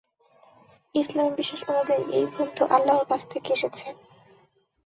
ইসলামি 0.95 1.31
বিশ্বাস 1.37 1.61
অনুযায়ী 1.71 2.03
এই 2.17 2.25
গ্রন্থ 2.27 2.57
আল্লাহর 2.75 3.05
কাছ 3.09 3.21
থেকে 3.29 3.49
এসেছে। 3.53 3.85